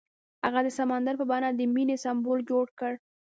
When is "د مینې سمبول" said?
1.51-2.39